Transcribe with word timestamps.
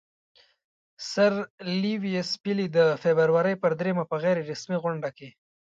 سر 1.11 1.33
لیویس 1.81 2.29
پیلي 2.43 2.67
د 2.77 2.79
فبرورۍ 3.01 3.55
پر 3.61 3.71
دریمه 3.79 4.03
په 4.11 4.15
غیر 4.23 4.37
رسمي 4.51 4.77
غونډه 4.83 5.09
کې. 5.17 5.29